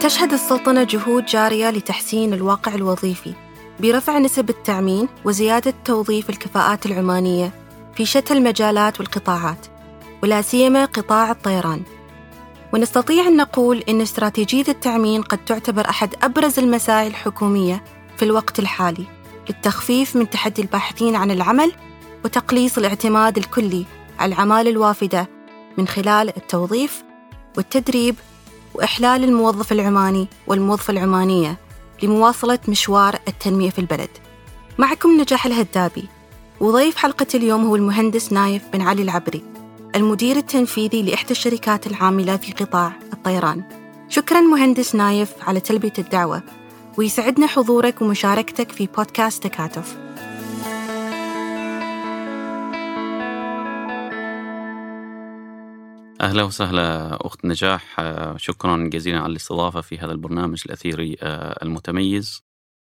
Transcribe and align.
تشهد 0.00 0.32
السلطنة 0.32 0.82
جهود 0.82 1.26
جارية 1.26 1.70
لتحسين 1.70 2.34
الواقع 2.34 2.74
الوظيفي 2.74 3.34
برفع 3.80 4.18
نسب 4.18 4.50
التعمين 4.50 5.08
وزيادة 5.24 5.74
توظيف 5.84 6.30
الكفاءات 6.30 6.86
العمانية 6.86 7.52
في 7.94 8.06
شتى 8.06 8.34
المجالات 8.34 9.00
والقطاعات 9.00 9.66
ولا 10.22 10.42
سيما 10.42 10.84
قطاع 10.84 11.30
الطيران. 11.30 11.82
ونستطيع 12.72 13.26
أن 13.26 13.36
نقول 13.36 13.84
أن 13.88 14.00
استراتيجية 14.00 14.64
التعمين 14.68 15.22
قد 15.22 15.44
تعتبر 15.44 15.88
أحد 15.88 16.14
أبرز 16.22 16.58
المساعي 16.58 17.06
الحكومية 17.06 17.84
في 18.16 18.24
الوقت 18.24 18.58
الحالي 18.58 19.04
للتخفيف 19.48 20.16
من 20.16 20.30
تحدي 20.30 20.62
الباحثين 20.62 21.16
عن 21.16 21.30
العمل 21.30 21.72
وتقليص 22.24 22.78
الاعتماد 22.78 23.36
الكلي 23.36 23.84
على 24.18 24.34
العمالة 24.34 24.70
الوافدة 24.70 25.28
من 25.78 25.88
خلال 25.88 26.36
التوظيف 26.36 27.02
والتدريب 27.56 28.14
وإحلال 28.74 29.24
الموظف 29.24 29.72
العماني 29.72 30.28
والموظفة 30.46 30.90
العمانية 30.90 31.56
لمواصلة 32.02 32.58
مشوار 32.68 33.18
التنمية 33.28 33.70
في 33.70 33.78
البلد. 33.78 34.10
معكم 34.78 35.20
نجاح 35.20 35.46
الهدابي. 35.46 36.08
وضيف 36.60 36.96
حلقة 36.96 37.26
اليوم 37.34 37.66
هو 37.66 37.76
المهندس 37.76 38.32
نايف 38.32 38.62
بن 38.72 38.80
علي 38.80 39.02
العبري 39.02 39.42
المدير 39.96 40.36
التنفيذي 40.36 41.02
لإحدى 41.02 41.30
الشركات 41.30 41.86
العاملة 41.86 42.36
في 42.36 42.52
قطاع 42.52 42.92
الطيران. 43.12 43.62
شكرا 44.08 44.40
مهندس 44.40 44.94
نايف 44.94 45.32
على 45.46 45.60
تلبية 45.60 45.92
الدعوة 45.98 46.42
ويسعدنا 46.98 47.46
حضورك 47.46 48.02
ومشاركتك 48.02 48.72
في 48.72 48.88
بودكاست 48.96 49.42
تكاتف. 49.42 49.96
أهلا 56.20 56.42
وسهلا 56.42 57.18
أخت 57.26 57.44
نجاح. 57.44 58.00
شكرا 58.36 58.88
جزيلا 58.92 59.20
على 59.20 59.30
الاستضافة 59.30 59.80
في 59.80 59.98
هذا 59.98 60.12
البرنامج 60.12 60.62
الأثيري 60.66 61.16
المتميز 61.62 62.42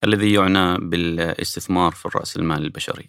الذي 0.04 0.32
يعنى 0.32 0.78
بالاستثمار 0.78 1.92
في 1.92 2.06
الرأس 2.06 2.36
المال 2.36 2.62
البشري. 2.62 3.08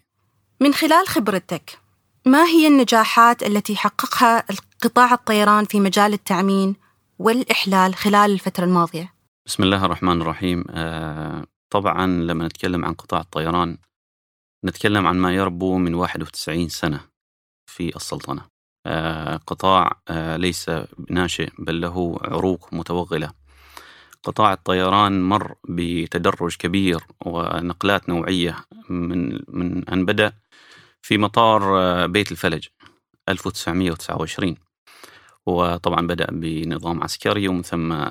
من 0.62 0.74
خلال 0.74 1.08
خبرتك 1.08 1.80
ما 2.26 2.44
هي 2.46 2.68
النجاحات 2.68 3.44
التي 3.44 3.76
حققها 3.76 4.44
قطاع 4.82 5.14
الطيران 5.14 5.66
في 5.66 5.80
مجال 5.80 6.14
التأمين 6.14 6.76
والإحلال 7.20 7.96
خلال 7.96 8.32
الفترة 8.32 8.64
الماضية؟ 8.64 9.14
بسم 9.46 9.64
الله 9.64 9.86
الرحمن 9.86 10.22
الرحيم. 10.22 10.64
طبعا 11.70 12.08
لما 12.08 12.46
نتكلم 12.46 12.86
عن 12.86 12.94
قطاع 12.94 13.22
الطيران 13.22 13.78
نتكلم 14.66 15.08
عن 15.08 15.18
ما 15.18 15.36
يربو 15.36 15.78
من 15.78 15.96
91 15.96 16.70
سنة 16.70 17.00
في 17.66 17.96
السلطنة. 17.96 18.51
قطاع 19.48 20.02
ليس 20.38 20.72
ناشئ 21.10 21.50
بل 21.60 21.82
له 21.82 22.20
عروق 22.24 22.74
متوغلة. 22.74 23.32
قطاع 24.24 24.54
الطيران 24.54 25.24
مر 25.24 25.56
بتدرج 25.70 26.56
كبير 26.56 27.04
ونقلات 27.26 28.10
نوعية 28.10 28.56
من 28.90 29.40
من 29.48 29.90
أن 29.90 30.06
بدأ 30.06 30.34
في 31.02 31.18
مطار 31.18 31.62
بيت 32.08 32.32
الفلج 32.32 32.68
1929 33.30 34.56
وطبعا 35.46 36.08
بدأ 36.08 36.28
بنظام 36.32 37.04
عسكري 37.04 37.48
ومن 37.48 37.62
ثم 37.62 38.06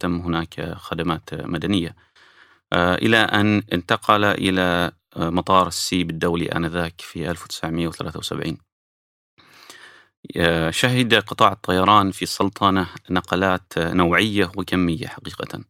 تم 0.00 0.20
هناك 0.20 0.74
خدمات 0.76 1.34
مدنية. 1.34 1.96
إلى 2.74 3.16
أن 3.16 3.62
انتقل 3.72 4.24
إلى 4.24 4.92
مطار 5.16 5.66
السيب 5.66 6.10
الدولي 6.10 6.46
آنذاك 6.46 7.00
في 7.00 7.30
1973 7.30 8.65
شهد 10.70 11.14
قطاع 11.14 11.52
الطيران 11.52 12.10
في 12.10 12.22
السلطنة 12.22 12.88
نقلات 13.10 13.78
نوعية 13.78 14.52
وكمية 14.56 15.06
حقيقة. 15.06 15.64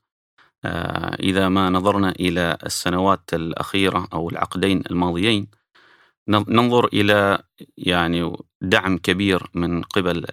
إذا 1.21 1.49
ما 1.49 1.71
نظرنا 1.71 2.11
إلى 2.11 2.59
السنوات 2.67 3.35
الأخيرة 3.35 4.09
أو 4.13 4.31
العقدين 4.31 4.83
الماضيين 4.91 5.51
ننظر 6.29 6.87
إلى 6.87 7.43
يعني 7.77 8.37
دعم 8.61 8.99
كبير 8.99 9.51
من 9.55 9.83
قبل 9.83 10.27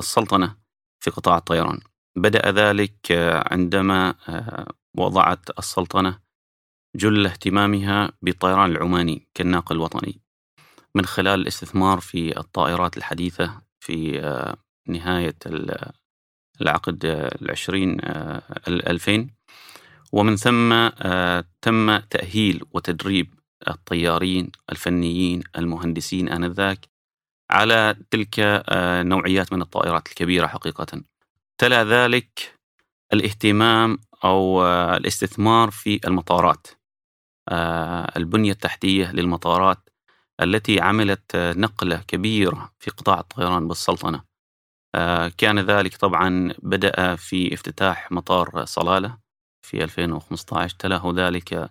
السلطنة 0.00 0.56
في 1.00 1.10
قطاع 1.10 1.38
الطيران. 1.38 1.80
بدأ 2.16 2.50
ذلك 2.50 3.12
عندما 3.50 4.14
وضعت 4.96 5.58
السلطنة 5.58 6.18
جل 6.96 7.26
اهتمامها 7.26 8.12
بالطيران 8.22 8.70
العماني 8.70 9.28
كالناقل 9.34 9.76
الوطني. 9.76 10.20
من 10.94 11.06
خلال 11.06 11.40
الاستثمار 11.40 12.00
في 12.00 12.38
الطائرات 12.38 12.96
الحديثة 12.96 13.67
في 13.80 14.20
نهاية 14.88 15.36
العقد 16.60 17.04
العشرين 17.42 18.00
الألفين 18.68 19.30
ومن 20.12 20.36
ثم 20.36 20.88
تم 21.62 21.98
تأهيل 21.98 22.64
وتدريب 22.72 23.34
الطيارين 23.68 24.52
الفنيين 24.72 25.42
المهندسين 25.58 26.28
آنذاك 26.28 26.88
على 27.50 27.96
تلك 28.10 28.64
نوعيات 29.06 29.52
من 29.52 29.62
الطائرات 29.62 30.08
الكبيرة 30.08 30.46
حقيقة. 30.46 31.02
تلا 31.58 31.84
ذلك 31.84 32.54
الاهتمام 33.12 33.98
أو 34.24 34.66
الاستثمار 34.66 35.70
في 35.70 36.00
المطارات. 36.06 36.66
البنية 38.16 38.52
التحتية 38.52 39.12
للمطارات 39.12 39.87
التي 40.42 40.80
عملت 40.80 41.36
نقلة 41.36 41.96
كبيرة 41.96 42.72
في 42.78 42.90
قطاع 42.90 43.20
الطيران 43.20 43.68
بالسلطنة. 43.68 44.22
كان 45.38 45.58
ذلك 45.58 45.96
طبعا 45.96 46.54
بدأ 46.62 47.16
في 47.16 47.54
افتتاح 47.54 48.12
مطار 48.12 48.64
صلالة 48.64 49.18
في 49.62 49.84
2015 49.84 50.76
تلاه 50.78 51.12
ذلك 51.16 51.70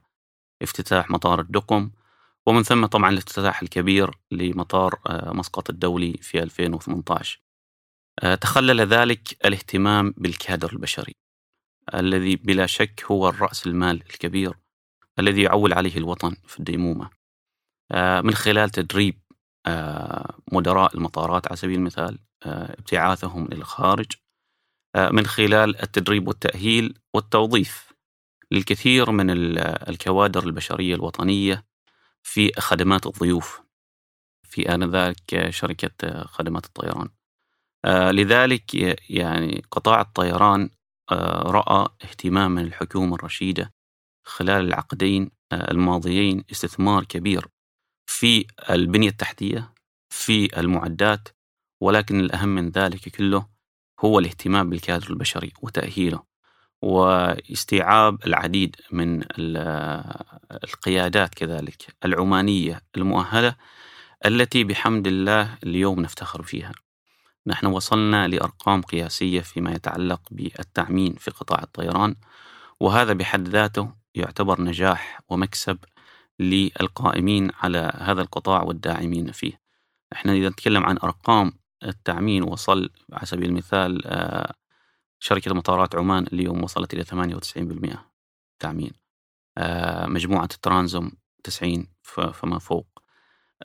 افتتاح 0.61 1.09
مطار 1.09 1.39
الدقم 1.41 1.91
ومن 2.45 2.63
ثم 2.63 2.85
طبعا 2.85 3.09
الافتتاح 3.09 3.61
الكبير 3.61 4.11
لمطار 4.31 4.99
مسقط 5.09 5.69
الدولي 5.69 6.13
في 6.13 6.43
2018 6.43 7.41
تخلل 8.41 8.81
ذلك 8.81 9.45
الاهتمام 9.45 10.13
بالكادر 10.17 10.73
البشري 10.73 11.15
الذي 11.93 12.35
بلا 12.35 12.65
شك 12.65 13.03
هو 13.11 13.29
الرأس 13.29 13.67
المال 13.67 14.01
الكبير 14.01 14.53
الذي 15.19 15.41
يعول 15.41 15.73
عليه 15.73 15.97
الوطن 15.97 16.35
في 16.47 16.59
الديمومة 16.59 17.16
من 17.95 18.33
خلال 18.33 18.69
تدريب 18.69 19.19
مدراء 20.51 20.95
المطارات 20.95 21.47
على 21.47 21.55
سبيل 21.55 21.75
المثال 21.79 22.19
ابتعاثهم 22.45 23.45
إلى 23.45 23.55
الخارج 23.55 24.11
من 24.97 25.25
خلال 25.25 25.81
التدريب 25.83 26.27
والتأهيل 26.27 26.99
والتوظيف 27.13 27.93
للكثير 28.51 29.11
من 29.11 29.27
الكوادر 29.89 30.43
البشرية 30.43 30.95
الوطنية 30.95 31.65
في 32.23 32.51
خدمات 32.59 33.07
الضيوف 33.07 33.61
في 34.43 34.75
آنذاك 34.75 35.49
شركة 35.49 36.23
خدمات 36.23 36.65
الطيران. 36.65 37.09
لذلك 38.11 38.73
يعني 39.09 39.63
قطاع 39.71 40.01
الطيران 40.01 40.69
رأى 41.45 41.87
اهتمام 42.03 42.51
من 42.51 42.61
الحكومة 42.61 43.15
الرشيدة 43.15 43.73
خلال 44.23 44.65
العقدين 44.65 45.31
الماضيين 45.53 46.43
استثمار 46.51 47.03
كبير 47.03 47.47
في 48.07 48.45
البنية 48.69 49.09
التحتية 49.09 49.73
في 50.09 50.59
المعدات 50.59 51.27
ولكن 51.81 52.19
الأهم 52.19 52.49
من 52.49 52.69
ذلك 52.69 53.09
كله 53.09 53.47
هو 53.99 54.19
الاهتمام 54.19 54.69
بالكادر 54.69 55.09
البشري 55.09 55.53
وتأهيله 55.61 56.23
واستيعاب 56.81 58.25
العديد 58.25 58.75
من 58.91 59.23
القيادات 60.67 61.35
كذلك 61.35 61.95
العمانية 62.05 62.81
المؤهلة 62.97 63.55
التي 64.25 64.63
بحمد 64.63 65.07
الله 65.07 65.57
اليوم 65.63 65.99
نفتخر 65.99 66.43
فيها. 66.43 66.71
نحن 67.47 67.65
وصلنا 67.65 68.27
لأرقام 68.27 68.81
قياسية 68.81 69.41
فيما 69.41 69.71
يتعلق 69.71 70.21
بالتعمين 70.31 71.15
في 71.15 71.31
قطاع 71.31 71.63
الطيران 71.63 72.15
وهذا 72.79 73.13
بحد 73.13 73.47
ذاته 73.47 73.93
يعتبر 74.15 74.61
نجاح 74.61 75.19
ومكسب 75.29 75.77
للقائمين 76.39 77.51
على 77.59 77.91
هذا 77.95 78.21
القطاع 78.21 78.63
والداعمين 78.63 79.31
فيه. 79.31 79.61
إحنا 80.13 80.33
إذا 80.33 80.49
نتكلم 80.49 80.85
عن 80.85 80.97
أرقام 81.03 81.51
التعمين 81.83 82.43
وصل 82.43 82.89
على 83.13 83.25
سبيل 83.25 83.49
المثال 83.49 84.01
شركة 85.19 85.53
مطارات 85.53 85.95
عمان 85.95 86.27
اليوم 86.33 86.63
وصلت 86.63 86.93
إلى 86.93 87.03
98% 87.03 87.97
تأمين 88.59 88.91
مجموعة 90.07 90.49
الترانزوم 90.53 91.11
90 91.43 91.87
فما 92.03 92.59
فوق. 92.59 92.87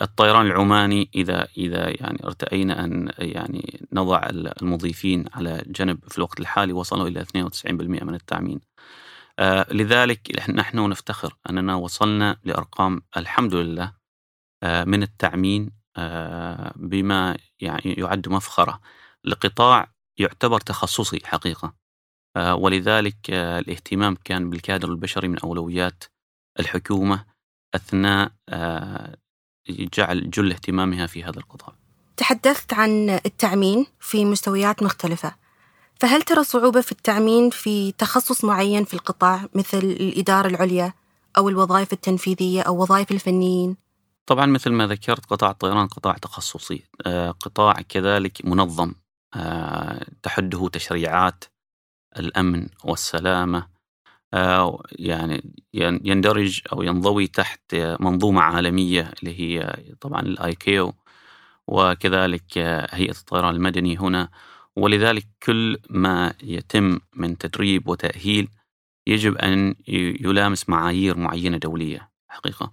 الطيران 0.02 0.46
العماني 0.46 1.10
إذا 1.14 1.48
إذا 1.56 1.88
يعني 1.88 2.24
ارتأينا 2.24 2.84
أن 2.84 3.12
يعني 3.18 3.86
نضع 3.92 4.28
المضيفين 4.62 5.24
على 5.34 5.64
جنب 5.66 5.98
في 6.08 6.18
الوقت 6.18 6.40
الحالي 6.40 6.72
وصلوا 6.72 7.08
إلى 7.08 7.24
92% 7.24 7.70
من 7.70 8.14
التأمين 8.14 8.60
آه 8.60 8.72
لذلك 9.70 10.50
نحن 10.50 10.88
نفتخر 10.88 11.36
أننا 11.50 11.74
وصلنا 11.74 12.36
لأرقام 12.44 13.02
الحمد 13.16 13.54
لله 13.54 13.92
آه 14.62 14.84
من 14.84 15.02
التعمين 15.02 15.70
آه 15.96 16.72
بما 16.76 17.36
يعني 17.60 17.92
يعد 17.92 18.28
مفخرة. 18.28 18.80
لقطاع 19.24 19.92
يعتبر 20.18 20.60
تخصصي 20.60 21.20
حقيقة 21.24 21.74
ولذلك 22.36 23.30
الاهتمام 23.30 24.14
كان 24.24 24.50
بالكادر 24.50 24.88
البشري 24.88 25.28
من 25.28 25.38
أولويات 25.38 26.04
الحكومة 26.60 27.24
أثناء 27.74 28.32
جعل 29.68 30.30
جل 30.30 30.52
اهتمامها 30.52 31.06
في 31.06 31.24
هذا 31.24 31.38
القطاع. 31.38 31.74
تحدثت 32.16 32.72
عن 32.72 33.10
التعمين 33.10 33.86
في 34.00 34.24
مستويات 34.24 34.82
مختلفة. 34.82 35.34
فهل 36.02 36.22
ترى 36.22 36.44
صعوبة 36.44 36.80
في 36.80 36.92
التعمين 36.92 37.50
في 37.50 37.92
تخصص 37.92 38.44
معين 38.44 38.84
في 38.84 38.94
القطاع 38.94 39.46
مثل 39.54 39.78
الإدارة 39.78 40.48
العليا 40.48 40.92
أو 41.38 41.48
الوظائف 41.48 41.92
التنفيذية 41.92 42.62
أو 42.62 42.82
وظائف 42.82 43.12
الفنيين؟ 43.12 43.76
طبعا 44.26 44.46
مثل 44.46 44.70
ما 44.70 44.86
ذكرت 44.86 45.26
قطاع 45.26 45.50
الطيران 45.50 45.86
قطاع 45.86 46.12
تخصصي. 46.12 46.84
آه، 47.06 47.30
قطاع 47.30 47.72
كذلك 47.72 48.44
منظم. 48.44 48.94
آه، 49.34 50.06
تحده 50.22 50.68
تشريعات 50.68 51.44
الأمن 52.18 52.68
والسلامة. 52.84 53.68
آه، 54.34 54.82
يعني 54.92 55.54
يندرج 56.04 56.60
أو 56.72 56.82
ينضوي 56.82 57.26
تحت 57.26 57.74
منظومة 58.00 58.42
عالمية 58.42 59.12
اللي 59.22 59.40
هي 59.40 59.76
طبعا 60.00 60.20
الآيكيو 60.20 60.94
وكذلك 61.66 62.58
هيئة 62.90 63.18
الطيران 63.18 63.54
المدني 63.54 63.98
هنا. 63.98 64.28
ولذلك 64.76 65.26
كل 65.42 65.78
ما 65.90 66.34
يتم 66.42 66.98
من 67.16 67.38
تدريب 67.38 67.88
وتأهيل 67.88 68.48
يجب 69.06 69.36
أن 69.36 69.74
يلامس 69.88 70.68
معايير 70.68 71.18
معينة 71.18 71.56
دولية 71.56 72.10
حقيقة. 72.28 72.72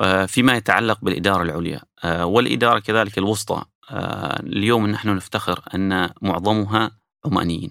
آه، 0.00 0.26
فيما 0.26 0.52
يتعلق 0.56 0.98
بالإدارة 1.02 1.42
العليا. 1.42 1.80
آه، 2.04 2.26
والإدارة 2.26 2.78
كذلك 2.78 3.18
الوسطى. 3.18 3.64
آه، 3.90 4.40
اليوم 4.40 4.86
نحن 4.86 5.08
نفتخر 5.08 5.60
أن 5.74 6.10
معظمها 6.22 6.90
عمانيين. 7.26 7.70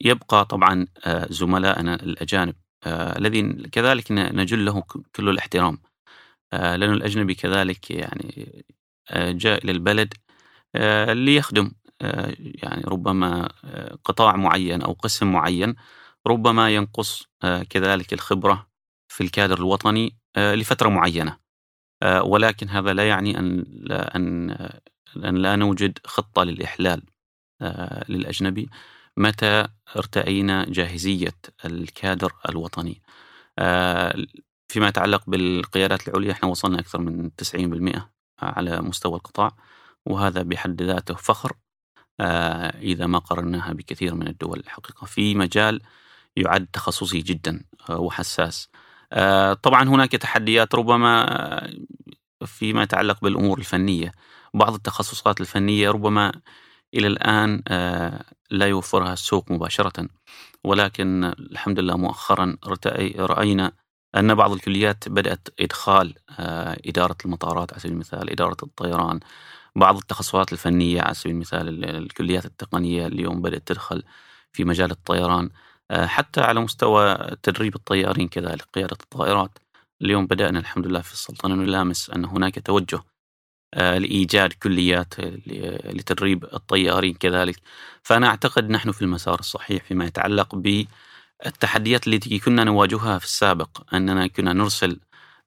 يبقى 0.00 0.44
طبعا 0.44 0.86
زملائنا 1.30 1.94
الأجانب 1.94 2.54
الذين 2.86 3.62
كذلك 3.66 4.12
نجل 4.12 4.64
له 4.64 4.82
كل 5.16 5.28
الاحترام. 5.28 5.78
لأن 6.52 6.82
الأجنبي 6.92 7.34
كذلك 7.34 7.90
يعني 7.90 8.64
جاء 9.16 9.64
إلى 9.64 9.72
البلد 9.72 10.14
ليخدم 11.24 11.70
يعني 12.38 12.82
ربما 12.86 13.48
قطاع 14.04 14.36
معين 14.36 14.82
أو 14.82 14.92
قسم 14.92 15.32
معين 15.32 15.74
ربما 16.26 16.70
ينقص 16.70 17.22
كذلك 17.70 18.12
الخبرة 18.12 18.66
في 19.08 19.24
الكادر 19.24 19.58
الوطني 19.58 20.16
لفترة 20.36 20.88
معينة. 20.88 21.38
ولكن 22.04 22.68
هذا 22.68 22.92
لا 22.92 23.08
يعني 23.08 23.38
أن 23.38 23.64
لا, 23.68 24.16
أن, 24.16 24.50
أن 25.16 25.36
لا 25.36 25.56
نوجد 25.56 25.98
خطة 26.06 26.44
للإحلال 26.44 27.02
للأجنبي 28.08 28.68
متى 29.16 29.68
ارتأينا 29.96 30.64
جاهزية 30.68 31.34
الكادر 31.64 32.32
الوطني. 32.48 33.02
فيما 34.68 34.88
يتعلق 34.88 35.22
بالقيادات 35.26 36.08
العليا 36.08 36.32
إحنا 36.32 36.48
وصلنا 36.48 36.80
أكثر 36.80 36.98
من 37.00 37.30
90% 37.36 38.00
على 38.42 38.82
مستوى 38.82 39.14
القطاع 39.14 39.56
وهذا 40.06 40.42
بحد 40.42 40.82
ذاته 40.82 41.14
فخر. 41.14 41.52
إذا 42.20 43.06
ما 43.06 43.18
قارناها 43.18 43.72
بكثير 43.72 44.14
من 44.14 44.28
الدول 44.28 44.60
الحقيقة 44.60 45.04
في 45.04 45.34
مجال 45.34 45.80
يعد 46.36 46.66
تخصصي 46.72 47.20
جدا 47.20 47.64
وحساس. 47.90 48.68
طبعا 49.62 49.88
هناك 49.88 50.12
تحديات 50.12 50.74
ربما 50.74 51.70
فيما 52.46 52.82
يتعلق 52.82 53.18
بالأمور 53.22 53.58
الفنية. 53.58 54.12
بعض 54.54 54.74
التخصصات 54.74 55.40
الفنية 55.40 55.90
ربما 55.90 56.32
إلى 56.94 57.06
الآن 57.06 57.62
لا 58.50 58.66
يوفرها 58.66 59.12
السوق 59.12 59.52
مباشرة. 59.52 60.08
ولكن 60.64 61.24
الحمد 61.24 61.78
لله 61.80 61.96
مؤخرا 61.96 62.56
رأينا 63.16 63.72
أن 64.16 64.34
بعض 64.34 64.52
الكليات 64.52 65.08
بدأت 65.08 65.48
إدخال 65.60 66.14
إدارة 66.88 67.16
المطارات 67.24 67.72
على 67.72 67.80
سبيل 67.80 67.92
المثال 67.92 68.30
إدارة 68.30 68.56
الطيران 68.62 69.20
بعض 69.76 69.96
التخصصات 69.96 70.52
الفنية 70.52 71.02
على 71.02 71.14
سبيل 71.14 71.34
المثال 71.34 71.84
الكليات 71.84 72.44
التقنية 72.44 73.06
اليوم 73.06 73.42
بدأت 73.42 73.66
تدخل 73.66 74.02
في 74.52 74.64
مجال 74.64 74.90
الطيران 74.90 75.50
آه، 75.90 76.06
حتى 76.06 76.40
على 76.40 76.60
مستوى 76.60 77.16
تدريب 77.42 77.74
الطيارين 77.74 78.28
كذلك 78.28 78.62
قيادة 78.62 78.96
الطائرات. 79.02 79.58
اليوم 80.02 80.26
بدأنا 80.26 80.58
الحمد 80.58 80.86
لله 80.86 81.00
في 81.00 81.12
السلطنة 81.12 81.54
نلامس 81.54 82.10
أن 82.10 82.24
هناك 82.24 82.58
توجه 82.66 83.00
آه، 83.74 83.98
لإيجاد 83.98 84.52
كليات 84.52 85.14
لتدريب 85.94 86.44
الطيارين 86.44 87.14
كذلك. 87.14 87.56
فأنا 88.02 88.26
أعتقد 88.26 88.70
نحن 88.70 88.92
في 88.92 89.02
المسار 89.02 89.40
الصحيح 89.40 89.84
فيما 89.84 90.04
يتعلق 90.04 90.54
بالتحديات 90.54 92.06
التي 92.08 92.38
كنا 92.38 92.64
نواجهها 92.64 93.18
في 93.18 93.24
السابق 93.24 93.94
أننا 93.94 94.26
كنا 94.26 94.52
نرسل 94.52 95.00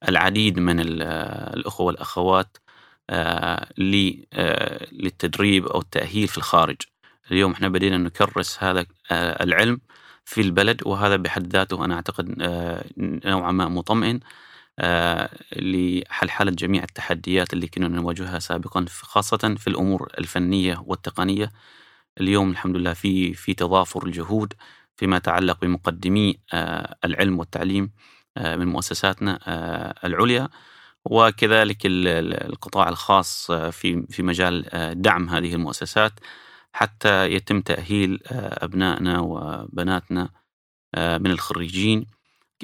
العديد 0.09 0.59
من 0.59 0.79
الأخوة 0.79 1.87
والأخوات 1.87 2.57
آه، 2.57 2.66
للتدريب 3.77 5.65
أو 5.67 5.79
التأهيل 5.79 6.27
في 6.27 6.37
الخارج. 6.37 6.77
اليوم 7.31 7.51
إحنا 7.51 7.69
بدينا 7.69 7.97
نكرس 7.97 8.63
هذا 8.63 8.85
العلم 9.11 9.79
في 10.25 10.41
البلد 10.41 10.81
وهذا 10.87 11.15
بحد 11.15 11.47
ذاته 11.53 11.85
أنا 11.85 11.95
أعتقد 11.95 12.35
آه، 12.41 12.85
نوعا 12.97 13.51
ما 13.51 13.67
مطمئن 13.67 14.19
آه، 14.79 15.29
لحلحلة 15.55 16.51
جميع 16.51 16.83
التحديات 16.83 17.53
اللي 17.53 17.67
كنا 17.67 17.87
نواجهها 17.87 18.39
سابقا 18.39 18.85
خاصة 18.89 19.55
في 19.57 19.67
الأمور 19.67 20.11
الفنية 20.19 20.83
والتقنية. 20.85 21.51
اليوم 22.21 22.51
الحمد 22.51 22.75
لله 22.77 22.93
في 22.93 23.33
في 23.33 23.53
تضافر 23.53 24.05
الجهود 24.05 24.53
فيما 24.97 25.17
يتعلق 25.17 25.61
بمقدمي 25.61 26.39
آه، 26.53 26.95
العلم 27.05 27.39
والتعليم 27.39 27.91
من 28.37 28.67
مؤسساتنا 28.67 29.39
العليا. 30.05 30.49
وكذلك 31.09 31.77
القطاع 31.85 32.89
الخاص 32.89 33.51
في 33.51 34.05
في 34.09 34.23
مجال 34.23 34.65
دعم 35.01 35.29
هذه 35.29 35.53
المؤسسات 35.53 36.13
حتى 36.77 37.31
يتم 37.31 37.61
تأهيل 37.61 38.19
آه، 38.27 38.65
أبنائنا 38.65 39.19
وبناتنا 39.19 40.29
آه، 40.95 41.17
من 41.17 41.31
الخريجين 41.31 42.05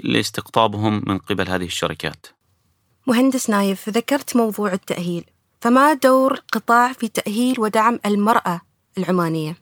لاستقطابهم 0.04 1.04
من 1.08 1.18
قبل 1.18 1.50
هذه 1.50 1.66
الشركات. 1.66 2.26
مهندس 3.08 3.50
نايف 3.50 3.90
ذكرت 3.90 4.38
موضوع 4.38 4.74
التأهيل. 4.74 5.26
فما 5.62 5.94
دور 5.94 6.40
قطاع 6.52 6.94
في 6.94 7.08
تأهيل 7.08 7.60
ودعم 7.60 8.00
المرأة 8.06 8.62
العمانية؟ 8.98 9.58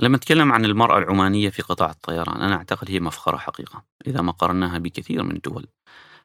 لما 0.00 0.16
نتكلم 0.16 0.52
عن 0.52 0.64
المرأة 0.64 0.98
العمانية 0.98 1.50
في 1.50 1.62
قطاع 1.62 1.90
الطيران 1.90 2.42
أنا 2.42 2.54
أعتقد 2.56 2.90
هي 2.90 3.00
مفخرة 3.00 3.36
حقيقة 3.36 3.84
إذا 4.06 4.20
ما 4.20 4.32
قارناها 4.32 4.78
بكثير 4.78 5.22
من 5.22 5.36
الدول. 5.36 5.62
آه 5.62 5.68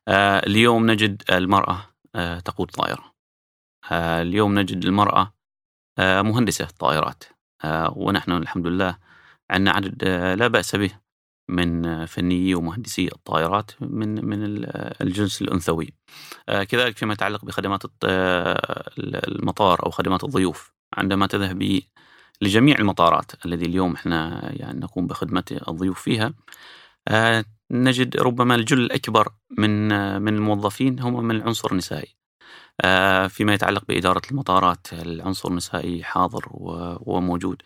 اليوم 0.10 0.92
نجد 0.92 1.24
المرأة 1.32 1.90
آه 2.16 2.40
تقود 2.40 2.72
طائرة. 2.72 3.14
آه 3.92 4.22
اليوم 4.22 4.60
نجد 4.60 4.86
المرأة 4.86 5.34
آه 6.00 6.22
مهندسة 6.22 6.68
طائرات. 6.80 7.24
آه، 7.64 7.94
ونحن 7.98 8.32
الحمد 8.32 8.68
لله 8.68 8.98
عندنا 9.52 9.72
عدد 9.72 10.04
آه، 10.04 10.36
لا 10.36 10.48
بأس 10.48 10.76
به 10.76 10.92
من 11.50 11.86
آه، 11.86 12.06
فنيي 12.06 12.56
ومهندسي 12.56 13.08
الطائرات 13.08 13.72
من 13.82 14.26
من 14.26 14.40
الجنس 15.02 15.42
الأنثوي. 15.42 15.94
كذلك 16.48 16.98
فيما 16.98 17.14
يتعلق 17.14 17.46
بخدمات 17.46 17.84
المطار 19.28 19.86
أو 19.86 19.92
خدمات 19.92 20.24
الضيوف. 20.24 20.74
عندما 20.98 21.28
تذهب 21.28 21.82
لجميع 22.42 22.80
المطارات 22.80 23.46
الذي 23.46 23.66
اليوم 23.66 23.94
إحنا 23.94 24.50
يعني 24.54 24.80
نقوم 24.80 25.08
بخدمة 25.08 25.44
الضيوف 25.68 26.02
فيها 26.02 26.34
نجد 27.74 28.18
ربما 28.18 28.56
الجل 28.56 28.80
الأكبر 28.80 29.28
من 29.58 29.88
من 30.22 30.36
الموظفين 30.36 31.00
هم 31.00 31.24
من 31.24 31.36
العنصر 31.36 31.72
النسائي. 31.72 32.16
آه، 32.82 33.28
فيما 33.28 33.54
يتعلق 33.54 33.84
بإدارة 33.88 34.22
المطارات 34.32 34.88
العنصر 34.94 35.50
النسائي 35.50 36.04
حاضر 36.04 36.48
وموجود 37.02 37.62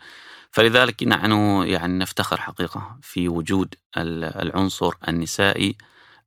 فلذلك 0.50 1.02
نحن 1.02 1.32
يعني 1.66 1.98
نفتخر 1.98 2.40
حقيقة 2.40 2.98
في 3.02 3.28
وجود 3.28 3.74
العنصر 3.96 4.92
النسائي 5.08 5.76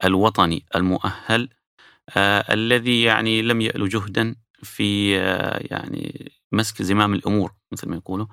الوطني 0.03 0.65
المؤهل 0.75 1.49
آه 2.17 2.53
الذي 2.53 3.01
يعني 3.03 3.41
لم 3.41 3.61
يألو 3.61 3.87
جهدا 3.87 4.35
في 4.63 5.19
آه 5.19 5.59
يعني 5.61 6.31
مسك 6.51 6.81
زمام 6.81 7.13
الأمور 7.13 7.53
مثل 7.71 7.89
ما 7.89 7.95
يقولوا 7.95 8.25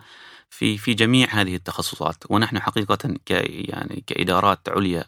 في 0.51 0.79
في 0.79 0.95
جميع 0.95 1.29
هذه 1.31 1.55
التخصصات 1.57 2.25
ونحن 2.31 2.61
حقيقة 2.61 3.15
ك 3.27 3.31
يعني 3.71 4.05
كإدارات 4.07 4.69
عليا 4.69 5.05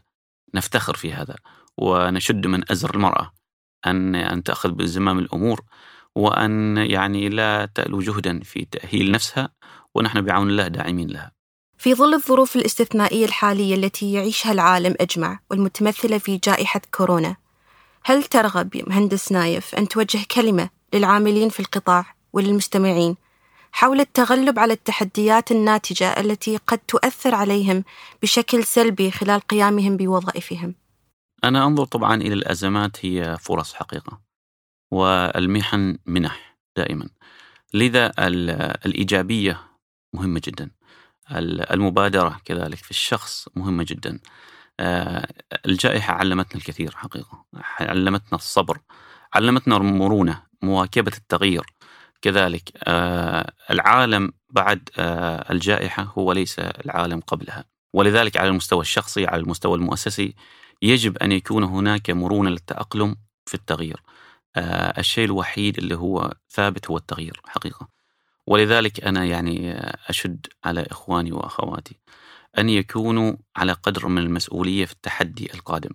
نفتخر 0.54 0.94
في 0.94 1.12
هذا 1.12 1.36
ونشد 1.76 2.46
من 2.46 2.70
أزر 2.72 2.94
المرأة 2.94 3.32
أن 3.86 4.14
أن 4.14 4.42
تأخذ 4.42 4.70
بزمام 4.70 5.18
الأمور 5.18 5.60
وأن 6.14 6.76
يعني 6.76 7.28
لا 7.28 7.66
تألو 7.74 8.00
جهدا 8.00 8.40
في 8.40 8.64
تأهيل 8.64 9.10
نفسها 9.12 9.48
ونحن 9.94 10.20
بعون 10.20 10.50
الله 10.50 10.68
داعمين 10.68 11.08
لها. 11.08 11.32
في 11.78 11.94
ظل 11.94 12.14
الظروف 12.14 12.56
الاستثنائية 12.56 13.24
الحالية 13.24 13.74
التي 13.74 14.12
يعيشها 14.12 14.52
العالم 14.52 14.94
أجمع 15.00 15.38
والمتمثلة 15.50 16.18
في 16.18 16.36
جائحة 16.36 16.80
كورونا، 16.94 17.36
هل 18.04 18.22
ترغب 18.24 18.82
مهندس 18.86 19.32
نايف 19.32 19.74
أن 19.74 19.88
توجه 19.88 20.20
كلمة 20.30 20.70
للعاملين 20.94 21.48
في 21.48 21.60
القطاع 21.60 22.14
وللمستمعين 22.32 23.16
حول 23.72 24.00
التغلب 24.00 24.58
على 24.58 24.72
التحديات 24.72 25.50
الناتجة 25.52 26.20
التي 26.20 26.56
قد 26.56 26.78
تؤثر 26.78 27.34
عليهم 27.34 27.84
بشكل 28.22 28.64
سلبي 28.64 29.10
خلال 29.10 29.40
قيامهم 29.40 29.96
بوظائفهم. 29.96 30.74
أنا 31.44 31.66
أنظر 31.66 31.84
طبعا 31.84 32.14
إلى 32.14 32.34
الأزمات 32.34 33.04
هي 33.06 33.36
فرص 33.40 33.74
حقيقة 33.74 34.20
والمحن 34.90 35.98
منح 36.06 36.56
دائما. 36.76 37.08
لذا 37.74 38.12
الإيجابية 38.86 39.60
مهمة 40.12 40.40
جدا. 40.44 40.70
المبادرة 41.70 42.40
كذلك 42.44 42.78
في 42.78 42.90
الشخص 42.90 43.48
مهمة 43.56 43.86
جدا. 43.88 44.20
آه، 44.80 45.28
الجائحة 45.66 46.14
علمتنا 46.14 46.54
الكثير 46.54 46.96
حقيقة. 46.96 47.44
علمتنا 47.80 48.34
الصبر. 48.34 48.78
علمتنا 49.34 49.76
المرونة 49.76 50.42
مواكبة 50.62 51.12
التغيير. 51.16 51.66
كذلك 52.22 52.70
آه، 52.84 53.52
العالم 53.70 54.32
بعد 54.50 54.88
آه، 54.98 55.52
الجائحة 55.52 56.02
هو 56.18 56.32
ليس 56.32 56.58
العالم 56.58 57.20
قبلها. 57.20 57.64
ولذلك 57.92 58.36
على 58.36 58.48
المستوى 58.48 58.80
الشخصي 58.80 59.26
على 59.26 59.40
المستوى 59.42 59.74
المؤسسي 59.74 60.34
يجب 60.82 61.18
أن 61.18 61.32
يكون 61.32 61.64
هناك 61.64 62.10
مرونة 62.10 62.50
للتأقلم 62.50 63.16
في 63.46 63.54
التغيير. 63.54 64.02
الشيء 64.98 65.24
الوحيد 65.24 65.78
اللي 65.78 65.94
هو 65.94 66.34
ثابت 66.50 66.90
هو 66.90 66.96
التغيير 66.96 67.40
حقيقة. 67.46 67.88
ولذلك 68.46 69.04
أنا 69.04 69.24
يعني 69.24 69.80
أشد 70.08 70.46
على 70.64 70.86
إخواني 70.90 71.32
وأخواتي 71.32 71.96
أن 72.58 72.68
يكونوا 72.68 73.36
على 73.56 73.72
قدر 73.72 74.08
من 74.08 74.22
المسؤولية 74.22 74.84
في 74.84 74.92
التحدي 74.92 75.54
القادم. 75.54 75.90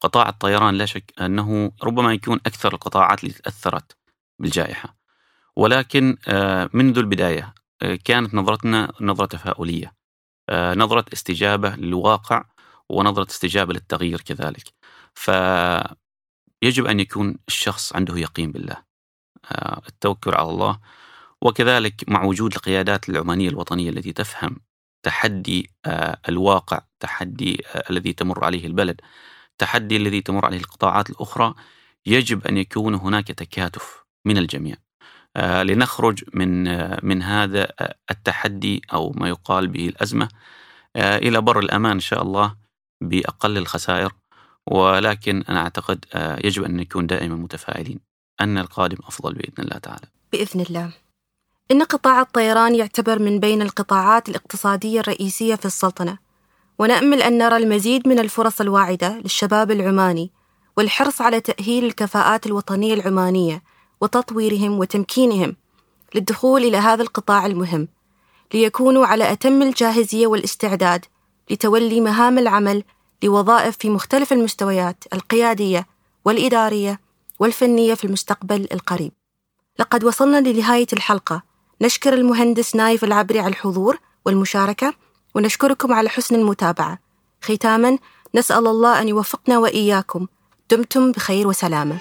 قطاع 0.00 0.28
الطيران 0.28 0.74
لا 0.74 0.86
شك 0.86 1.12
أنه 1.20 1.72
ربما 1.82 2.12
يكون 2.12 2.40
أكثر 2.46 2.74
القطاعات 2.74 3.24
اللي 3.24 3.34
تأثرت 3.34 3.96
بالجائحة. 4.38 4.99
ولكن 5.56 6.16
آه، 6.28 6.70
منذ 6.72 6.98
البداية 6.98 7.54
آه، 7.82 7.98
كانت 8.04 8.34
نظرتنا 8.34 8.92
نظرة 9.00 9.26
تفاؤلية 9.26 9.94
آه، 10.48 10.74
نظرة 10.74 11.04
استجابة 11.12 11.76
للواقع 11.76 12.44
ونظرة 12.88 13.26
استجابة 13.30 13.72
للتغيير 13.72 14.20
كذلك. 14.20 14.64
فيجب 15.14 16.86
أن 16.86 17.00
يكون 17.00 17.36
الشخص 17.48 17.96
عنده 17.96 18.18
يقين 18.18 18.52
بالله 18.52 18.76
التوكل 19.88 20.34
على 20.34 20.50
الله 20.50 20.80
وكذلك 21.42 22.04
مع 22.08 22.24
وجود 22.24 22.54
القيادات 22.54 23.08
العمانية 23.08 23.48
الوطنية 23.48 23.90
التي 23.90 24.12
تفهم 24.12 24.56
تحدي 25.02 25.70
الواقع 26.28 26.80
تحدي 27.00 27.62
الذي 27.90 28.12
تمر 28.12 28.44
عليه 28.44 28.66
البلد 28.66 29.00
تحدي 29.58 29.96
الذي 29.96 30.20
تمر 30.20 30.46
عليه 30.46 30.58
القطاعات 30.58 31.10
الأخرى 31.10 31.54
يجب 32.06 32.46
أن 32.46 32.56
يكون 32.56 32.94
هناك 32.94 33.28
تكاتف 33.28 34.04
من 34.24 34.38
الجميع. 34.38 34.76
لنخرج 35.38 36.24
من 36.34 36.64
من 37.06 37.22
هذا 37.22 37.68
التحدي 38.10 38.82
أو 38.92 39.12
ما 39.16 39.28
يقال 39.28 39.68
به 39.68 39.88
الأزمة 39.88 40.28
إلى 40.96 41.40
بر 41.40 41.58
الأمان 41.58 41.92
إن 41.92 42.00
شاء 42.00 42.22
الله 42.22 42.54
بأقل 43.00 43.58
الخسائر. 43.58 44.12
ولكن 44.66 45.44
أنا 45.48 45.60
أعتقد 45.60 46.04
يجب 46.44 46.64
أن 46.64 46.76
نكون 46.76 47.06
دائما 47.06 47.36
متفائلين 47.36 48.00
أن 48.40 48.58
القادم 48.58 48.96
أفضل 49.04 49.34
بإذن 49.34 49.64
الله 49.64 49.78
تعالى. 49.78 50.06
بإذن 50.32 50.60
الله. 50.60 50.92
إن 51.70 51.82
قطاع 51.82 52.20
الطيران 52.20 52.74
يعتبر 52.74 53.18
من 53.18 53.40
بين 53.40 53.62
القطاعات 53.62 54.28
الاقتصادية 54.28 55.00
الرئيسية 55.00 55.54
في 55.54 55.66
السلطنة 55.66 56.18
ونأمل 56.78 57.22
أن 57.22 57.38
نرى 57.38 57.56
المزيد 57.56 58.08
من 58.08 58.18
الفرص 58.18 58.60
الواعدة 58.60 59.18
للشباب 59.18 59.70
العماني 59.70 60.30
والحرص 60.76 61.20
على 61.20 61.40
تأهيل 61.40 61.84
الكفاءات 61.84 62.46
الوطنية 62.46 62.94
العمانية 62.94 63.62
وتطويرهم 64.00 64.78
وتمكينهم 64.78 65.56
للدخول 66.14 66.64
إلى 66.64 66.76
هذا 66.76 67.02
القطاع 67.02 67.46
المهم 67.46 67.88
ليكونوا 68.54 69.06
على 69.06 69.32
أتم 69.32 69.62
الجاهزية 69.62 70.26
والاستعداد 70.26 71.04
لتولي 71.50 72.00
مهام 72.00 72.38
العمل 72.38 72.84
لوظائف 73.22 73.76
في 73.76 73.90
مختلف 73.90 74.32
المستويات 74.32 75.04
القيادية 75.12 75.86
والإدارية 76.24 77.00
والفنية 77.40 77.94
في 77.94 78.04
المستقبل 78.04 78.68
القريب. 78.72 79.12
لقد 79.78 80.04
وصلنا 80.04 80.48
لنهاية 80.48 80.86
الحلقة. 80.92 81.42
نشكر 81.82 82.14
المهندس 82.14 82.76
نايف 82.76 83.04
العبري 83.04 83.40
على 83.40 83.48
الحضور 83.48 83.98
والمشاركة 84.26 84.94
ونشكركم 85.34 85.92
على 85.92 86.08
حسن 86.08 86.34
المتابعة. 86.34 86.98
ختاما 87.42 87.98
نسأل 88.34 88.66
الله 88.66 89.00
أن 89.00 89.08
يوفقنا 89.08 89.58
وإياكم. 89.58 90.26
دمتم 90.70 91.12
بخير 91.12 91.46
وسلامة. 91.46 91.98